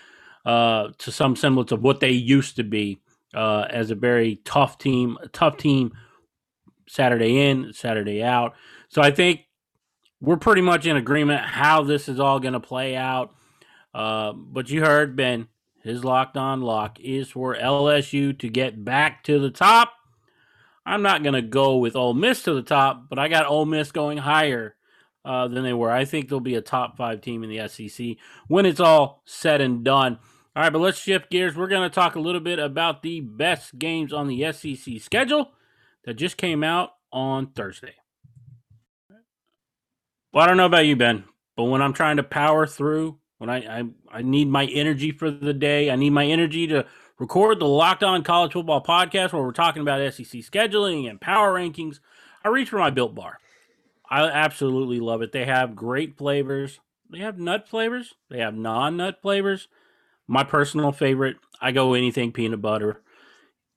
[0.44, 3.00] uh, to some semblance of what they used to be
[3.32, 5.92] uh, as a very tough team, a tough team
[6.88, 8.54] Saturday in, Saturday out.
[8.88, 9.42] So I think
[10.20, 13.34] we're pretty much in agreement how this is all going to play out.
[13.94, 15.46] Uh, but you heard Ben,
[15.84, 19.92] his locked on lock is for LSU to get back to the top.
[20.86, 23.66] I'm not going to go with Ole Miss to the top, but I got Ole
[23.66, 24.76] Miss going higher
[25.26, 25.90] uh, than they were.
[25.90, 28.16] I think they'll be a top five team in the SEC
[28.48, 30.18] when it's all said and done.
[30.56, 31.54] All right, but let's shift gears.
[31.54, 35.52] We're going to talk a little bit about the best games on the SEC schedule
[36.04, 37.94] that just came out on Thursday.
[40.32, 41.24] Well, I don't know about you, Ben,
[41.56, 45.30] but when I'm trying to power through, when I, I, I need my energy for
[45.30, 46.86] the day, I need my energy to
[47.18, 51.52] record the Locked On College Football podcast where we're talking about SEC scheduling and power
[51.52, 52.00] rankings,
[52.42, 53.38] I reach for my Built Bar.
[54.08, 55.32] I absolutely love it.
[55.32, 56.80] They have great flavors.
[57.10, 58.14] They have nut flavors.
[58.30, 59.68] They have non-nut flavors.
[60.26, 63.02] My personal favorite, I go anything peanut butter.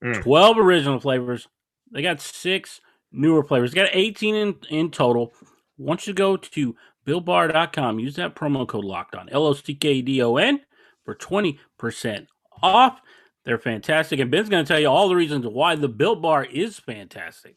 [0.01, 0.23] Mm.
[0.23, 1.49] 12 original flavors.
[1.91, 2.79] They got six
[3.11, 3.73] newer flavors.
[3.73, 5.33] They got 18 in, in total.
[5.77, 6.75] Once you go to
[7.07, 10.61] BuiltBar.com, use that promo code locked on L O C K D O N
[11.05, 12.27] for 20%
[12.61, 12.99] off.
[13.45, 14.19] They're fantastic.
[14.19, 17.55] And Ben's going to tell you all the reasons why the Built Bar is fantastic.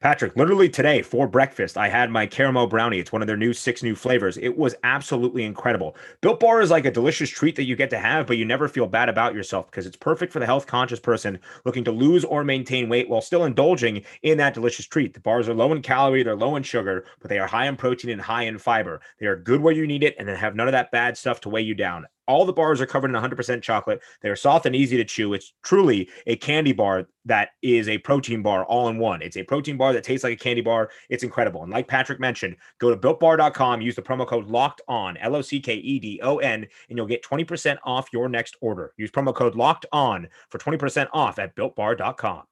[0.00, 2.98] Patrick, literally today for breakfast, I had my caramel brownie.
[2.98, 4.36] It's one of their new six new flavors.
[4.36, 5.96] It was absolutely incredible.
[6.20, 8.68] Built Bar is like a delicious treat that you get to have, but you never
[8.68, 12.24] feel bad about yourself because it's perfect for the health conscious person looking to lose
[12.24, 15.14] or maintain weight while still indulging in that delicious treat.
[15.14, 17.76] The bars are low in calorie, they're low in sugar, but they are high in
[17.76, 19.00] protein and high in fiber.
[19.18, 21.40] They are good where you need it and then have none of that bad stuff
[21.40, 22.06] to weigh you down.
[22.26, 24.00] All the bars are covered in 100% chocolate.
[24.22, 25.34] They're soft and easy to chew.
[25.34, 29.22] It's truly a candy bar that is a protein bar all in one.
[29.22, 30.90] It's a protein bar that tastes like a candy bar.
[31.08, 31.62] It's incredible.
[31.62, 35.42] And like Patrick mentioned, go to builtbar.com, use the promo code locked on, L O
[35.42, 38.92] C K E D O N, and you'll get 20% off your next order.
[38.96, 42.44] Use promo code locked on for 20% off at builtbar.com.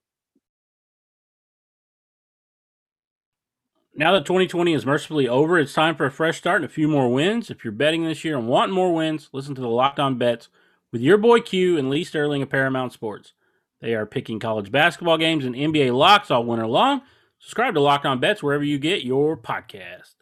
[3.97, 6.89] now that 2020 is mercifully over, it's time for a fresh start and a few
[6.89, 7.51] more wins.
[7.51, 10.49] If you're betting this year and want more wins, listen to the Locked On Bets
[10.93, 13.33] with your boy Q and Lee Sterling of Paramount Sports.
[13.81, 17.03] They are picking college basketball games and NBA locks all winter long.
[17.39, 20.15] Subscribe to Locked On Bets wherever you get your podcast.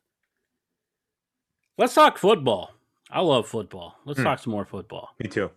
[1.78, 2.72] Let's talk football.
[3.10, 3.96] I love football.
[4.04, 4.24] Let's hmm.
[4.24, 5.10] talk some more football.
[5.22, 5.50] Me too.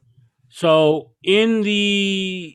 [0.49, 2.53] So, in the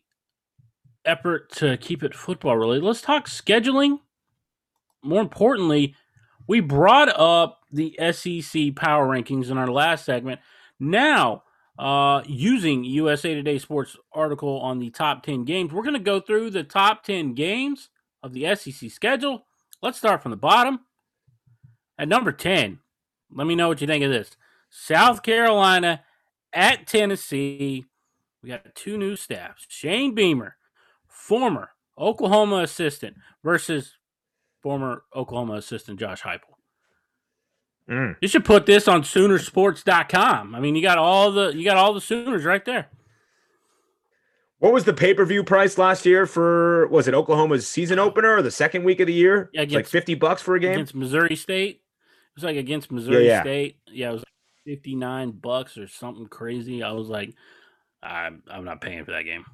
[1.05, 3.99] effort to keep it football related, let's talk scheduling
[5.03, 5.95] more importantly,
[6.47, 10.41] we brought up the SEC power rankings in our last segment.
[10.79, 11.45] Now,
[11.79, 16.21] uh, using USA Today Sports article on the top 10 games, we're going to go
[16.21, 17.89] through the top 10 games
[18.23, 19.47] of the SEC schedule.
[19.83, 20.81] Let's start from the bottom.
[21.99, 22.81] At number 10,
[23.33, 24.37] let me know what you think of this
[24.71, 26.03] South Carolina
[26.53, 27.85] at Tennessee.
[28.43, 30.57] We got two new staffs Shane Beamer,
[31.07, 33.97] former Oklahoma assistant, versus
[34.63, 36.41] former Oklahoma assistant Josh Heupel.
[37.89, 38.17] Mm.
[38.21, 40.55] You should put this on Soonersports.com.
[40.55, 42.89] I mean, you got all the you got all the Sooners right there.
[44.61, 46.87] What was the pay per view price last year for?
[46.89, 49.51] Was it Oklahoma's season opener or the second week of the year?
[49.53, 51.77] Yeah, against, like fifty bucks for a game against Missouri State.
[51.77, 53.43] It was like against Missouri yeah, yeah.
[53.43, 53.79] State.
[53.89, 56.83] Yeah, it was like fifty nine bucks or something crazy.
[56.83, 57.35] I was like,
[58.03, 59.45] I'm I'm not paying for that game.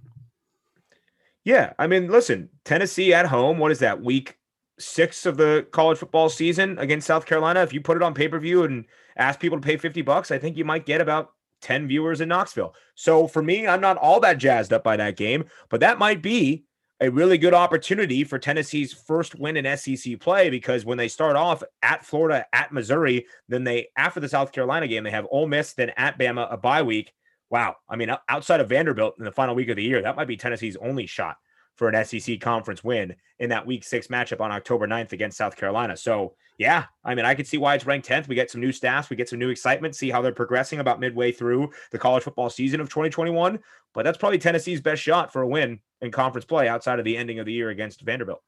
[1.45, 3.59] Yeah, I mean, listen, Tennessee at home.
[3.59, 4.37] What is that week
[4.79, 8.29] six of the college football season against South Carolina, if you put it on pay
[8.29, 8.85] per view and
[9.17, 11.31] ask people to pay 50 bucks, I think you might get about
[11.63, 12.75] 10 viewers in Knoxville.
[12.95, 16.23] So for me, I'm not all that jazzed up by that game, but that might
[16.23, 16.65] be
[17.01, 21.37] a really good opportunity for Tennessee's first win in SEC play because when they start
[21.37, 25.47] off at Florida, at Missouri, then they, after the South Carolina game, they have Ole
[25.47, 27.13] Miss, then at Bama, a bye week.
[27.51, 27.77] Wow.
[27.89, 30.37] I mean, outside of Vanderbilt in the final week of the year, that might be
[30.37, 31.37] Tennessee's only shot
[31.77, 35.57] for an SEC conference win in that week six matchup on October 9th against South
[35.57, 35.97] Carolina.
[35.97, 38.29] So, yeah, I mean, I could see why it's ranked 10th.
[38.29, 41.01] We get some new staffs, we get some new excitement, see how they're progressing about
[41.01, 43.59] midway through the college football season of 2021.
[43.93, 47.17] But that's probably Tennessee's best shot for a win in conference play outside of the
[47.17, 48.43] ending of the year against Vanderbilt.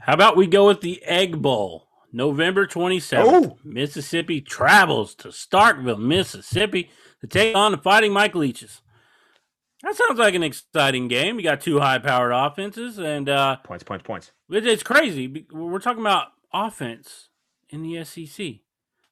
[0.00, 1.88] How about we go with the Egg Bowl?
[2.12, 3.58] November 27th, oh.
[3.64, 6.90] Mississippi travels to Starkville, Mississippi
[7.22, 8.82] to take on the Fighting Mike Leaches.
[9.82, 11.36] That sounds like an exciting game.
[11.36, 14.30] You got two high-powered offenses and uh, points, points, points.
[14.48, 15.46] It's crazy.
[15.50, 17.28] We're talking about offense
[17.68, 18.60] in the SEC.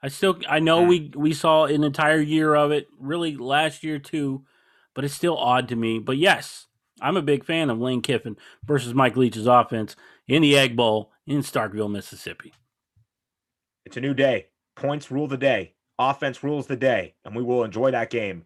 [0.02, 3.98] I still, I know we we saw an entire year of it, really last year
[3.98, 4.44] too,
[4.94, 5.98] but it's still odd to me.
[5.98, 6.68] But yes,
[7.02, 11.12] I'm a big fan of Lane Kiffin versus Mike Leach's offense in the Egg Bowl
[11.26, 12.54] in Starkville, Mississippi.
[13.85, 14.46] It's a new day.
[14.76, 15.74] Points rule the day.
[15.98, 18.44] Offense rules the day, and we will enjoy that game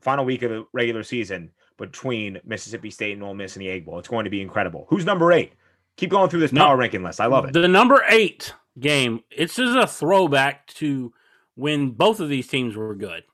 [0.00, 3.86] final week of the regular season between Mississippi State and Ole Miss in the Egg
[3.86, 3.98] Bowl.
[3.98, 4.86] It's going to be incredible.
[4.88, 5.52] Who's number eight?
[5.96, 7.20] Keep going through this power no, ranking list.
[7.20, 7.52] I love it.
[7.52, 9.20] The number eight game.
[9.30, 11.12] It's just a throwback to
[11.54, 13.24] when both of these teams were good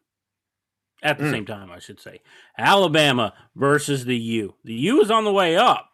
[1.03, 1.31] at the mm.
[1.31, 1.71] same time.
[1.71, 2.23] I should say
[2.57, 4.55] Alabama versus the U.
[4.65, 5.91] The U is on the way up.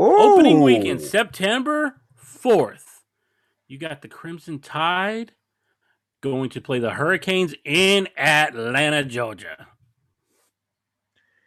[0.00, 0.16] Ooh.
[0.16, 3.02] Opening weekend, September fourth.
[3.66, 5.32] You got the Crimson Tide
[6.20, 9.66] going to play the Hurricanes in Atlanta, Georgia.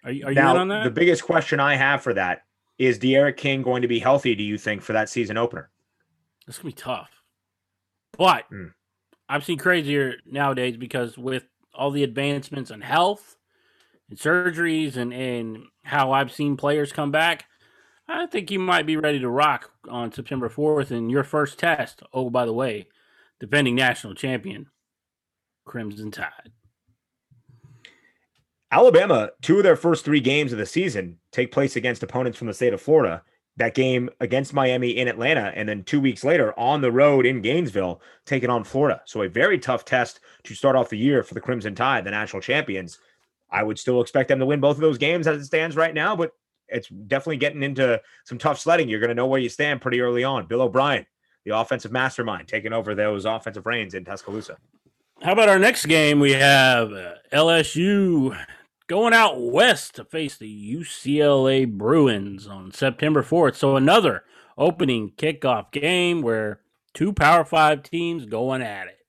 [0.04, 0.84] Are you, are you now, on that?
[0.84, 2.44] The biggest question I have for that
[2.78, 5.70] is D'Eriq King going to be healthy, do you think, for that season opener?
[6.48, 7.10] It's going to be tough.
[8.18, 8.72] But mm.
[9.30, 13.38] I've seen crazier nowadays because with all the advancements in health
[14.10, 17.46] and surgeries and, and how I've seen players come back,
[18.08, 22.04] I think you might be ready to rock on September 4th in your first test.
[22.12, 22.88] Oh, by the way,
[23.44, 24.68] defending national champion,
[25.66, 26.54] Crimson Tide.
[28.72, 32.48] Alabama, two of their first three games of the season take place against opponents from
[32.48, 33.22] the state of Florida.
[33.58, 37.42] That game against Miami in Atlanta, and then two weeks later on the road in
[37.42, 39.02] Gainesville, taking on Florida.
[39.06, 42.12] So a very tough test to start off the year for the Crimson Tide, the
[42.12, 42.98] national champions.
[43.52, 45.94] I would still expect them to win both of those games as it stands right
[45.94, 46.32] now, but
[46.70, 48.88] it's definitely getting into some tough sledding.
[48.88, 50.48] You're going to know where you stand pretty early on.
[50.48, 51.06] Bill O'Brien,
[51.46, 54.58] the offensive mastermind, taking over those offensive reins in Tuscaloosa.
[55.22, 56.20] How about our next game?
[56.20, 58.38] We have uh, LSU
[58.88, 63.56] going out west to face the UCLA Bruins on September 4th.
[63.56, 64.24] So another
[64.58, 66.60] opening kickoff game where
[66.94, 69.00] two Power 5 teams going at it.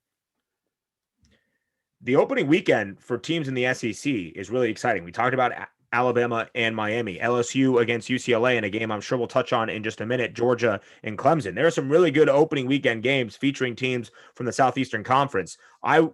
[2.00, 5.04] The opening weekend for teams in the SEC is really exciting.
[5.04, 5.52] We talked about
[5.94, 7.18] Alabama and Miami.
[7.18, 10.34] LSU against UCLA in a game I'm sure we'll touch on in just a minute.
[10.34, 11.54] Georgia and Clemson.
[11.54, 15.56] There are some really good opening weekend games featuring teams from the Southeastern Conference.
[15.84, 16.08] I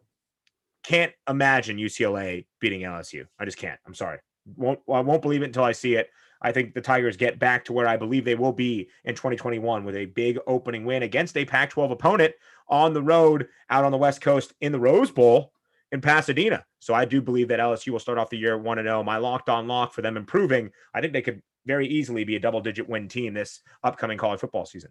[0.84, 3.26] can't imagine UCLA beating LSU.
[3.38, 3.80] I just can't.
[3.86, 4.18] I'm sorry.
[4.56, 6.10] Won't I won't believe it until I see it.
[6.42, 9.84] I think the Tigers get back to where I believe they will be in 2021
[9.84, 12.34] with a big opening win against a Pac 12 opponent
[12.68, 15.52] on the road out on the West Coast in the Rose Bowl
[15.92, 16.64] in Pasadena.
[16.78, 19.02] So I do believe that LSU will start off the year 1 0.
[19.02, 20.70] My locked on lock for them improving.
[20.94, 24.40] I think they could very easily be a double digit win team this upcoming college
[24.40, 24.90] football season.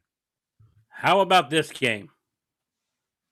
[0.90, 2.10] How about this game?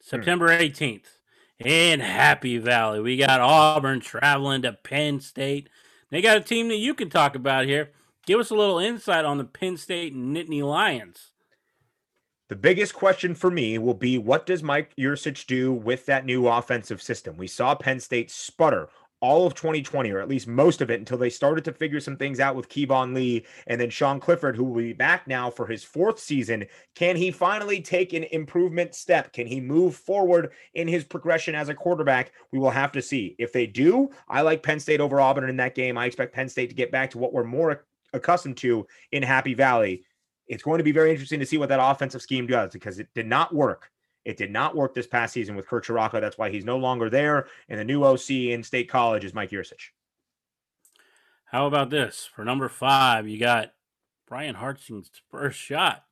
[0.02, 0.10] Hmm.
[0.10, 1.18] September 18th
[1.60, 3.00] in Happy Valley.
[3.00, 5.70] We got Auburn traveling to Penn State.
[6.10, 7.92] They got a team that you can talk about here.
[8.26, 11.32] Give us a little insight on the Penn State Nittany Lions.
[12.50, 16.48] The biggest question for me will be what does Mike Yurcich do with that new
[16.48, 17.36] offensive system?
[17.36, 18.88] We saw Penn State sputter
[19.20, 22.16] all of 2020, or at least most of it, until they started to figure some
[22.16, 25.68] things out with Keyvone Lee and then Sean Clifford, who will be back now for
[25.68, 26.66] his fourth season.
[26.96, 29.34] Can he finally take an improvement step?
[29.34, 32.32] Can he move forward in his progression as a quarterback?
[32.54, 33.36] We will have to see.
[33.40, 35.98] If they do, I like Penn State over Auburn in that game.
[35.98, 37.84] I expect Penn State to get back to what we're more
[38.14, 40.06] accustomed to in Happy Valley
[40.48, 43.08] it's going to be very interesting to see what that offensive scheme does because it
[43.14, 43.92] did not work.
[44.26, 46.20] It did not work this past season with Kirk Ciarrocca.
[46.20, 47.48] That's why he's no longer there.
[47.70, 49.92] And the new OC in State College is Mike Yurcich.
[51.46, 52.30] How about this?
[52.36, 53.74] For number five, you got
[54.28, 56.04] Bryan Harsin's first shot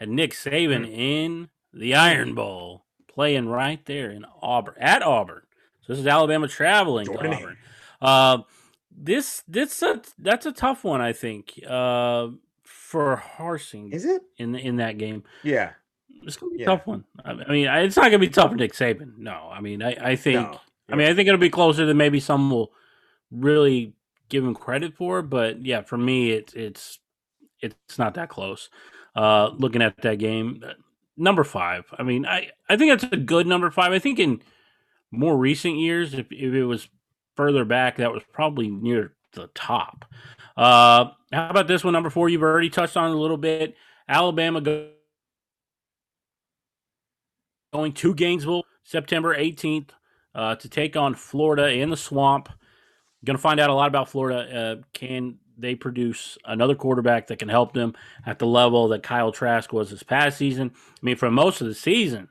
[0.00, 0.94] at Nick Saban mm-hmm.
[0.94, 5.42] in the Iron Bowl, playing right there in Auburn at Auburn.
[5.80, 7.56] So this is Alabama traveling Jordan to Auburn.
[8.00, 8.38] Uh,
[8.96, 11.60] this this a, that's a tough one, I think.
[11.66, 12.28] Uh,
[12.88, 13.92] for Harsin.
[13.92, 15.22] Is it in in that game?
[15.42, 15.72] Yeah,
[16.22, 16.64] it's gonna be yeah.
[16.64, 17.04] a tough one.
[17.22, 19.18] I mean, it's not gonna be tough for Nick Saban.
[19.18, 20.40] No, I mean, I, I think.
[20.40, 20.58] No.
[20.90, 22.72] I mean, I think it'll be closer than maybe some will
[23.30, 23.92] really
[24.30, 25.20] give him credit for.
[25.20, 26.98] But yeah, for me, it's it's
[27.60, 28.70] it's not that close.
[29.14, 30.72] Uh, looking at that game, uh,
[31.18, 31.84] number five.
[31.98, 33.92] I mean, I I think that's a good number five.
[33.92, 34.40] I think in
[35.10, 36.88] more recent years, if if it was
[37.36, 40.04] further back, that was probably near the top.
[40.56, 42.28] Uh, how about this one, number four?
[42.28, 43.76] You've already touched on a little bit.
[44.08, 44.90] Alabama go-
[47.72, 49.90] going to Gainesville September 18th
[50.34, 52.48] uh, to take on Florida in the swamp.
[53.24, 54.56] Going to find out a lot about Florida.
[54.56, 59.32] Uh, can they produce another quarterback that can help them at the level that Kyle
[59.32, 60.72] Trask was this past season?
[60.74, 62.28] I mean, for most of the season,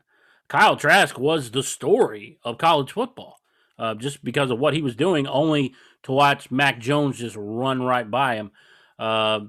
[0.47, 3.37] Kyle Trask was the story of college football
[3.79, 7.81] uh, just because of what he was doing, only to watch Mac Jones just run
[7.81, 8.51] right by him.
[8.97, 9.41] Uh,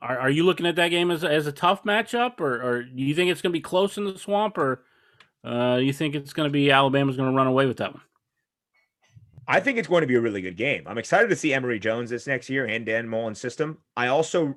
[0.00, 3.02] are, are you looking at that game as, as a tough matchup, or, or do
[3.02, 4.84] you think it's going to be close in the swamp, or
[5.44, 8.02] uh, you think it's going to be Alabama's going to run away with that one?
[9.46, 10.84] I think it's going to be a really good game.
[10.86, 13.78] I'm excited to see Emory Jones this next year and Dan Mullen's system.
[13.96, 14.56] I also,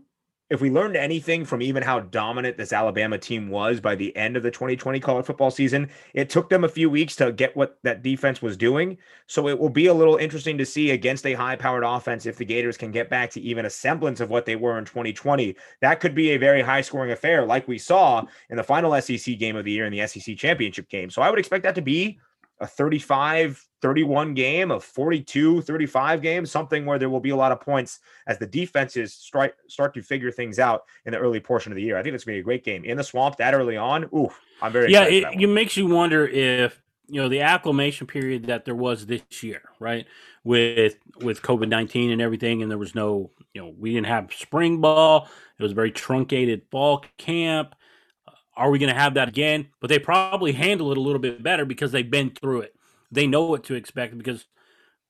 [0.52, 4.36] if we learned anything from even how dominant this Alabama team was by the end
[4.36, 7.80] of the 2020 college football season, it took them a few weeks to get what
[7.84, 8.98] that defense was doing.
[9.28, 12.36] So it will be a little interesting to see against a high powered offense if
[12.36, 15.56] the Gators can get back to even a semblance of what they were in 2020.
[15.80, 19.40] That could be a very high scoring affair, like we saw in the final SEC
[19.40, 21.10] game of the year in the SEC championship game.
[21.10, 22.20] So I would expect that to be
[22.62, 27.52] a 35 31 game, a 42 35 game, something where there will be a lot
[27.52, 31.72] of points as the defenses start start to figure things out in the early portion
[31.72, 31.98] of the year.
[31.98, 34.04] I think it's going to be a great game in the swamp that early on.
[34.14, 34.30] Ooh,
[34.62, 35.06] I'm very yeah.
[35.06, 39.22] It, it makes you wonder if you know the acclimation period that there was this
[39.42, 40.06] year, right?
[40.44, 44.32] With with COVID nineteen and everything, and there was no, you know, we didn't have
[44.32, 45.28] spring ball.
[45.58, 47.76] It was a very truncated fall camp.
[48.62, 49.70] Are we going to have that again?
[49.80, 52.76] But they probably handle it a little bit better because they've been through it.
[53.12, 54.46] They know what to expect because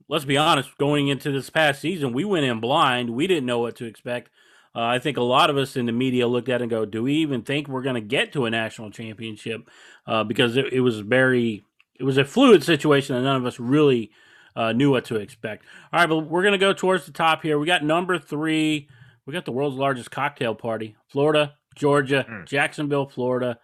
[0.08, 3.10] let's be honest, going into this past season, we went in blind.
[3.10, 4.30] We didn't know what to expect.
[4.74, 6.86] Uh, I think a lot of us in the media looked at it and go,
[6.86, 9.70] "Do we even think we're going to get to a national championship?"
[10.08, 11.66] Uh, because it, it, was very,
[12.00, 14.12] it was a fluid situation, and none of us really
[14.56, 15.66] uh, knew what to expect.
[15.92, 17.60] All right, but we're going to go towards the top here.
[17.60, 18.88] We got number three.
[19.26, 22.46] We got the world's largest cocktail party, Florida Georgia, mm.
[22.46, 23.58] Jacksonville, Florida.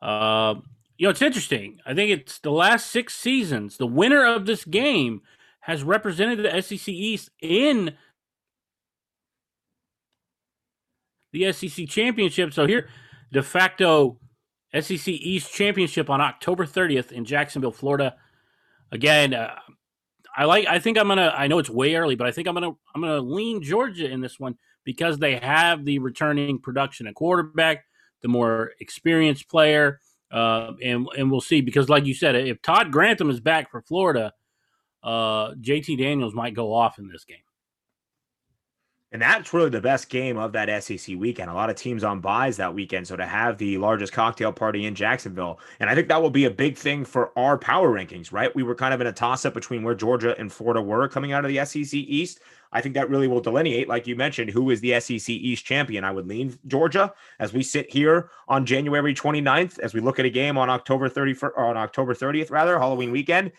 [0.00, 0.56] Uh,
[0.96, 1.80] you know, it's interesting.
[1.86, 3.76] I think it's the last six seasons.
[3.76, 5.22] The winner of this game
[5.60, 7.94] has represented the SEC East in
[11.32, 12.52] the SEC championship.
[12.52, 12.88] So here,
[13.32, 14.18] de facto
[14.78, 18.16] SEC East championship on October 30th in Jacksonville, Florida.
[18.90, 19.54] Again, uh,
[20.36, 20.66] I like.
[20.66, 21.32] I think I'm gonna.
[21.36, 22.72] I know it's way early, but I think I'm gonna.
[22.94, 27.84] I'm gonna lean Georgia in this one because they have the returning production at quarterback,
[28.22, 31.60] the more experienced player, uh, and and we'll see.
[31.60, 34.32] Because like you said, if Todd Grantham is back for Florida,
[35.02, 37.38] uh, JT Daniels might go off in this game.
[39.12, 41.50] And that's really the best game of that SEC weekend.
[41.50, 43.06] A lot of teams on buys that weekend.
[43.06, 46.46] So to have the largest cocktail party in Jacksonville, and I think that will be
[46.46, 48.54] a big thing for our power rankings, right?
[48.56, 51.32] We were kind of in a toss up between where Georgia and Florida were coming
[51.32, 52.40] out of the SEC East.
[52.72, 56.04] I think that really will delineate, like you mentioned, who is the SEC East champion.
[56.04, 60.24] I would lean Georgia as we sit here on January 29th, as we look at
[60.24, 63.52] a game on October 31st, on October 30th, rather, Halloween weekend.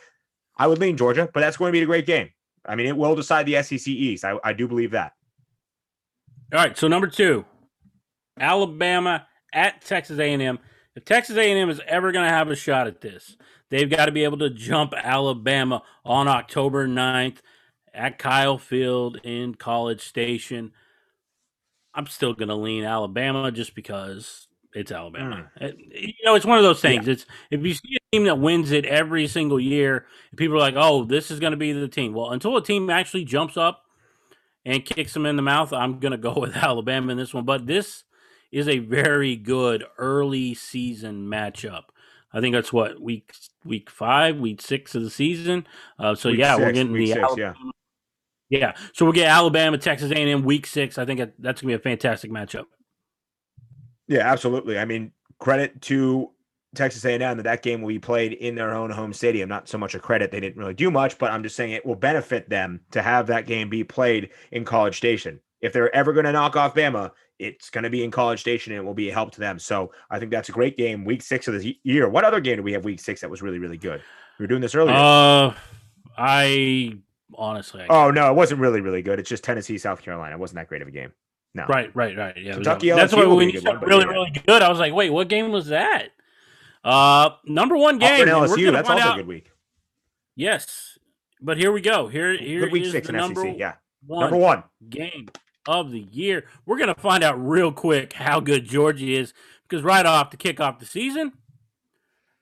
[0.57, 2.31] I would lean Georgia, but that's going to be a great game.
[2.65, 4.25] I mean, it will decide the SEC East.
[4.25, 5.13] I, I do believe that.
[6.51, 7.45] All right, so number two,
[8.39, 10.59] Alabama at Texas A&M.
[10.95, 13.35] If Texas A&M is ever going to have a shot at this,
[13.69, 17.37] they've got to be able to jump Alabama on October 9th
[17.93, 20.71] at Kyle Field in College Station.
[21.93, 25.49] I'm still going to lean Alabama just because it's Alabama.
[25.59, 25.63] Mm.
[25.63, 27.05] It, you know, it's one of those things.
[27.05, 27.13] Yeah.
[27.13, 30.75] It's if you see a team that wins it every single year, people are like,
[30.75, 33.82] "Oh, this is going to be the team." Well, until a team actually jumps up
[34.65, 37.45] and kicks them in the mouth, I'm going to go with Alabama in this one.
[37.45, 38.03] But this
[38.51, 41.83] is a very good early season matchup.
[42.31, 45.67] I think that's what week week five, week six of the season.
[45.99, 47.71] Uh, so week yeah, we we're getting the six, Alabama,
[48.49, 48.59] yeah.
[48.59, 48.73] yeah.
[48.93, 50.97] So we'll get Alabama, Texas A&M week six.
[50.97, 52.65] I think that's gonna be a fantastic matchup.
[54.07, 54.79] Yeah, absolutely.
[54.79, 56.31] I mean, credit to
[56.75, 59.49] Texas A&M that that game will be played in their own home stadium.
[59.49, 61.85] Not so much a credit; they didn't really do much, but I'm just saying it
[61.85, 65.39] will benefit them to have that game be played in College Station.
[65.61, 68.73] If they're ever going to knock off Bama, it's going to be in College Station,
[68.73, 69.59] and it will be a help to them.
[69.59, 71.05] So I think that's a great game.
[71.05, 72.09] Week six of the year.
[72.09, 74.01] What other game do we have week six that was really really good?
[74.39, 74.95] We were doing this earlier.
[74.95, 75.53] Uh,
[76.17, 76.97] I
[77.35, 77.81] honestly.
[77.81, 79.19] I oh no, it wasn't really really good.
[79.19, 80.35] It's just Tennessee South Carolina.
[80.35, 81.11] It wasn't that great of a game.
[81.55, 81.65] No.
[81.67, 82.35] Right, right, right.
[82.35, 82.89] Yeah, Kentucky.
[82.89, 85.67] That's why when you said really, really good, I was like, wait, what game was
[85.67, 86.09] that?
[86.83, 88.27] Uh, number one game.
[88.27, 88.71] LSU.
[88.71, 89.13] That's also out.
[89.15, 89.51] a good week.
[90.35, 90.97] Yes,
[91.41, 92.07] but here we go.
[92.07, 93.55] Here, here good week six in number SEC.
[93.57, 93.75] Yeah,
[94.05, 95.29] one number one game
[95.67, 96.45] of the year.
[96.65, 99.33] We're gonna find out real quick how good Georgia is
[99.67, 101.33] because right off to kick off the season,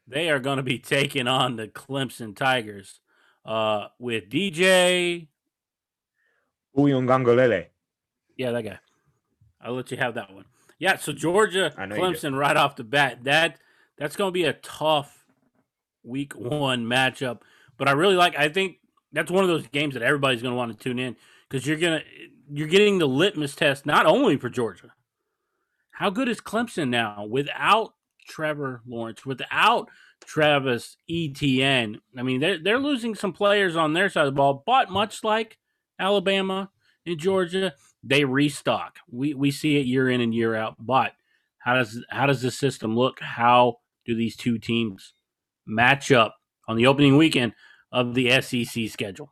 [0.07, 2.99] they are going to be taking on the Clemson Tigers
[3.45, 5.27] uh, with DJ.
[6.75, 7.67] Uiagalelei.
[8.37, 8.79] Yeah, that guy.
[9.61, 10.45] I'll let you have that one.
[10.79, 13.23] Yeah, so Georgia, I know you Clemson right off the bat.
[13.23, 13.59] That
[14.01, 15.27] that's going to be a tough
[16.03, 17.41] week one matchup.
[17.77, 18.35] But I really like.
[18.35, 18.77] I think
[19.13, 21.15] that's one of those games that everybody's going to want to tune in
[21.47, 22.01] because you're gonna
[22.51, 24.93] you're getting the litmus test not only for Georgia.
[25.91, 27.93] How good is Clemson now without
[28.27, 29.89] Trevor Lawrence, without
[30.25, 32.01] Travis Etienne?
[32.17, 35.23] I mean, they're they're losing some players on their side of the ball, but much
[35.23, 35.59] like
[35.99, 36.71] Alabama
[37.05, 38.97] and Georgia, they restock.
[39.11, 40.75] We we see it year in and year out.
[40.79, 41.13] But
[41.59, 43.19] how does how does the system look?
[43.19, 45.13] How do these two teams
[45.65, 46.35] match up
[46.67, 47.53] on the opening weekend
[47.91, 49.31] of the SEC schedule?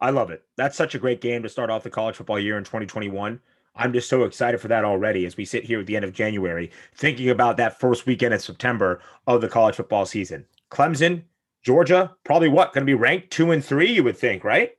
[0.00, 0.42] I love it.
[0.56, 3.40] That's such a great game to start off the college football year in 2021.
[3.74, 6.12] I'm just so excited for that already as we sit here at the end of
[6.12, 10.44] January, thinking about that first weekend of September of the college football season.
[10.70, 11.22] Clemson,
[11.62, 12.72] Georgia, probably what?
[12.72, 14.72] Going to be ranked two and three, you would think, right?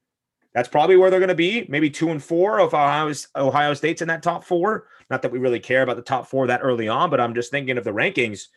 [0.53, 1.65] That's probably where they're going to be.
[1.67, 4.87] Maybe two and four if Ohio, Ohio State's in that top four.
[5.09, 7.51] Not that we really care about the top four that early on, but I'm just
[7.51, 8.47] thinking of the rankings.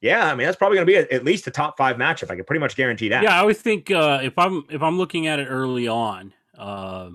[0.00, 2.30] Yeah, I mean that's probably going to be at least a top five matchup.
[2.30, 3.22] I can pretty much guarantee that.
[3.22, 7.10] Yeah, I always think uh, if I'm if I'm looking at it early on, uh,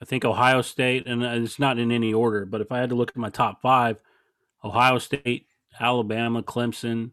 [0.00, 2.94] I think Ohio State, and it's not in any order, but if I had to
[2.94, 3.96] look at my top five,
[4.64, 5.46] Ohio State,
[5.78, 7.12] Alabama, Clemson,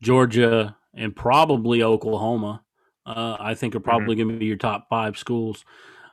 [0.00, 2.62] Georgia, and probably Oklahoma
[3.06, 3.88] uh, I think are mm-hmm.
[3.88, 4.28] probably mm-hmm.
[4.28, 5.64] going to be your top five schools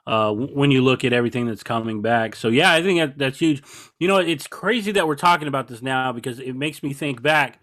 [0.07, 2.35] uh, when you look at everything that's coming back.
[2.35, 3.61] So yeah, I think that, that's huge.
[3.99, 7.21] You know, it's crazy that we're talking about this now because it makes me think
[7.21, 7.59] back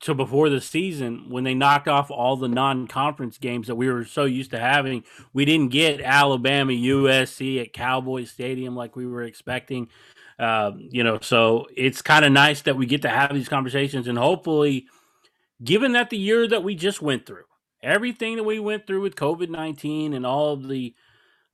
[0.00, 4.04] to before the season when they knocked off all the non-conference games that we were
[4.04, 5.04] so used to having.
[5.32, 9.88] We didn't get Alabama, USC at Cowboy Stadium like we were expecting.
[10.40, 14.08] Uh, you know, so it's kind of nice that we get to have these conversations
[14.08, 14.86] and hopefully,
[15.62, 17.44] given that the year that we just went through
[17.82, 20.94] everything that we went through with COVID nineteen and all of the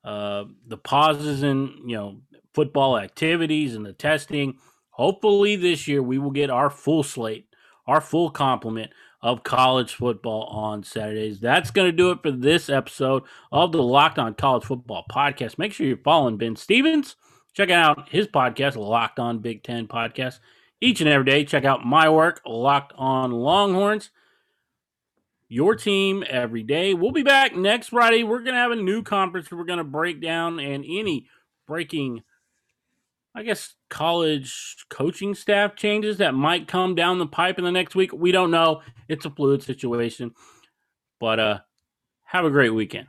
[0.04, 2.20] uh, the pauses in you know
[2.54, 4.58] football activities and the testing.
[4.90, 7.46] Hopefully, this year we will get our full slate,
[7.86, 11.40] our full complement of college football on Saturdays.
[11.40, 15.58] That's going to do it for this episode of the Locked On College Football Podcast.
[15.58, 17.16] Make sure you're following Ben Stevens.
[17.52, 20.38] Check out his podcast, Locked On Big Ten Podcast,
[20.80, 21.44] each and every day.
[21.44, 24.10] Check out my work, Locked On Longhorns
[25.48, 26.94] your team every day.
[26.94, 28.22] We'll be back next Friday.
[28.22, 31.26] We're going to have a new conference we're going to break down and any
[31.66, 32.22] breaking,
[33.34, 37.94] I guess, college coaching staff changes that might come down the pipe in the next
[37.94, 38.12] week.
[38.12, 38.82] We don't know.
[39.08, 40.32] It's a fluid situation.
[41.18, 41.58] But uh
[42.24, 43.08] have a great weekend.